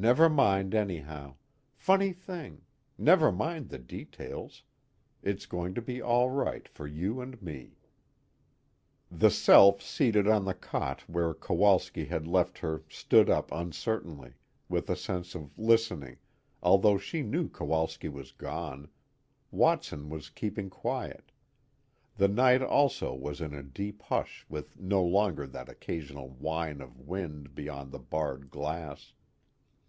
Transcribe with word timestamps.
Never 0.00 0.28
mind 0.28 0.76
anyhow, 0.76 1.34
Funny 1.74 2.12
Thing, 2.12 2.62
never 2.96 3.32
mind 3.32 3.68
the 3.68 3.80
details, 3.80 4.62
it's 5.24 5.44
going 5.44 5.74
to 5.74 5.82
be 5.82 6.00
all 6.00 6.30
right 6.30 6.68
for 6.68 6.86
you 6.86 7.20
and 7.20 7.42
me._ 7.42 7.72
The 9.10 9.28
self 9.28 9.82
seated 9.82 10.28
on 10.28 10.44
the 10.44 10.54
cot 10.54 11.00
where 11.08 11.34
Kowalski 11.34 12.04
had 12.04 12.28
left 12.28 12.58
her 12.58 12.84
stood 12.88 13.28
up 13.28 13.50
uncertainly, 13.50 14.34
with 14.68 14.88
a 14.88 14.94
sense 14.94 15.34
of 15.34 15.58
listening, 15.58 16.18
although 16.62 16.98
she 16.98 17.22
knew 17.24 17.48
Kowalski 17.48 18.08
was 18.08 18.30
gone, 18.30 18.86
Watson 19.50 20.10
was 20.10 20.30
keeping 20.30 20.70
quiet, 20.70 21.32
the 22.14 22.28
night 22.28 22.62
also 22.62 23.12
was 23.16 23.40
in 23.40 23.52
a 23.52 23.64
deep 23.64 24.02
hush 24.02 24.46
with 24.48 24.78
no 24.78 25.02
longer 25.02 25.44
that 25.48 25.68
occasional 25.68 26.28
whine 26.28 26.80
of 26.80 27.00
wind 27.00 27.56
beyond 27.56 27.90
the 27.90 27.98
barred 27.98 28.48
glass. 28.48 29.12